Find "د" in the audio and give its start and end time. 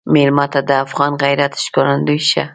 0.69-0.71